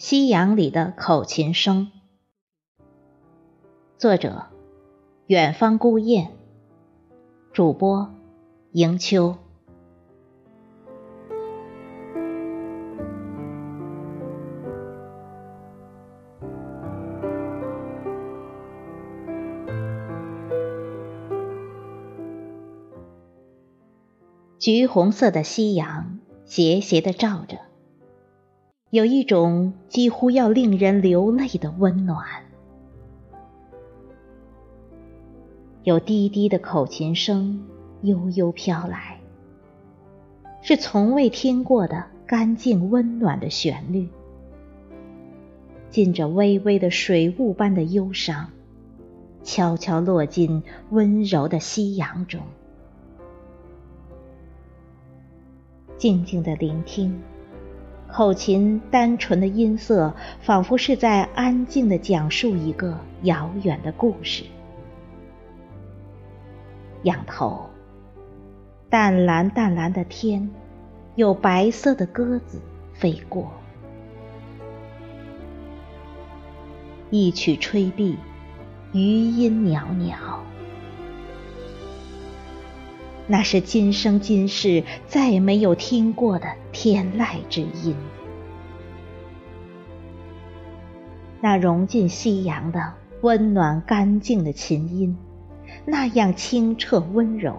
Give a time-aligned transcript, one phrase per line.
[0.00, 1.92] 夕阳里的口琴声，
[3.98, 4.46] 作者：
[5.26, 6.30] 远方孤雁，
[7.52, 8.10] 主播：
[8.72, 9.36] 迎秋。
[24.58, 27.58] 橘红色的夕阳斜斜的照着，
[28.90, 32.26] 有一种几乎要令人流泪的温暖。
[35.84, 37.64] 有低低的口琴声
[38.02, 39.20] 悠悠飘来，
[40.60, 44.08] 是从未听过的干净温暖的旋律，
[45.88, 48.50] 浸着微微的水雾般的忧伤，
[49.44, 52.40] 悄悄落进温柔的夕阳中。
[55.96, 57.16] 静静的聆听，
[58.12, 64.44] 口琴单纯的音色，仿佛是在安静的讲述一个遥远的故事。
[67.04, 67.70] 仰头，
[68.88, 70.50] 淡蓝淡蓝的天，
[71.14, 72.60] 有白色的鸽子
[72.92, 73.50] 飞过。
[77.10, 78.16] 一曲吹毕，
[78.92, 80.16] 余音袅袅。
[83.32, 87.94] 那是今生今世再没有听过的天籁之音，
[91.40, 95.16] 那融进夕阳的温暖干净的琴音，
[95.84, 97.54] 那样清澈温柔，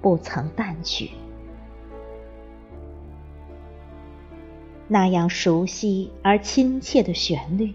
[0.00, 1.10] 不曾淡去；
[4.88, 7.74] 那样熟悉而亲切的旋律，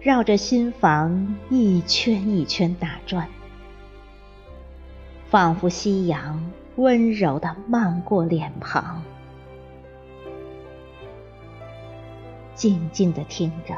[0.00, 3.28] 绕着心房一圈一圈打转。
[5.34, 9.02] 仿佛夕阳温柔的漫过脸庞，
[12.54, 13.74] 静静的听着，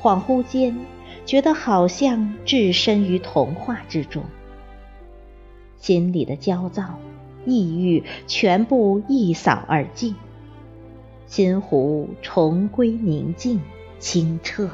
[0.00, 0.74] 恍惚间
[1.26, 4.24] 觉得好像置身于童话之中，
[5.76, 6.98] 心里的焦躁、
[7.44, 10.16] 抑郁全部一扫而尽，
[11.26, 13.60] 心湖重归宁静
[13.98, 14.70] 清澈。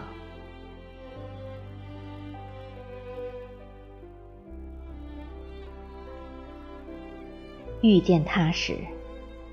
[7.83, 8.79] 遇见他时，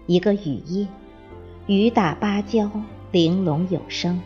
[0.05, 0.87] 一个雨夜，
[1.65, 2.69] 雨打芭蕉，
[3.11, 4.21] 玲珑有声。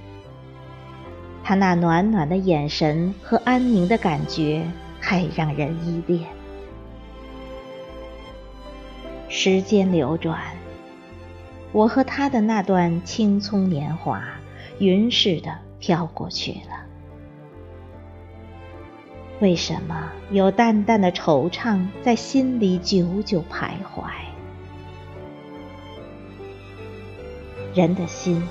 [1.42, 4.66] 他那暖暖的眼神和安宁的感觉，
[5.02, 6.22] 太让人依恋。
[9.30, 10.38] 时间流转，
[11.72, 14.22] 我和他的那段青葱年华，
[14.80, 16.93] 云似的飘过去了。
[19.44, 24.06] 为什么有淡淡的惆怅在心里久久徘徊？
[27.76, 28.42] 人的心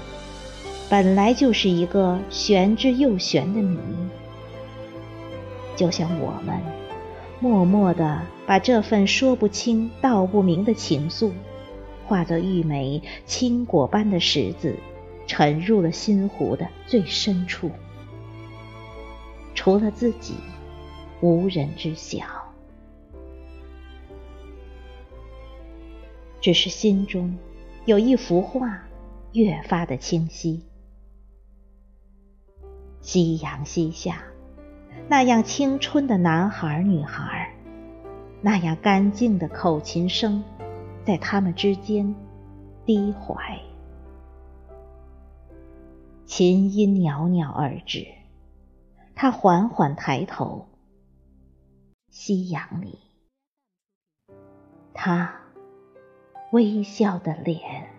[0.90, 3.78] 本来就是一个玄之又玄的谜，
[5.74, 6.60] 就像我们
[7.40, 11.30] 默默地把这份说不清道不明的情愫，
[12.06, 14.76] 化作一枚青果般的石子，
[15.26, 17.70] 沉入了心湖的最深处，
[19.54, 20.34] 除了自己。
[21.22, 22.24] 无人知晓，
[26.40, 27.38] 只是心中
[27.84, 28.82] 有一幅画，
[29.32, 30.64] 越发的清晰。
[33.00, 34.24] 夕阳西下，
[35.08, 37.54] 那样青春的男孩女孩，
[38.40, 40.42] 那样干净的口琴声，
[41.04, 42.12] 在他们之间
[42.84, 43.60] 低怀。
[46.26, 48.08] 琴音袅袅而至，
[49.14, 50.66] 他缓缓抬头。
[52.12, 52.98] 夕阳里，
[54.92, 55.40] 他
[56.50, 57.91] 微笑的脸。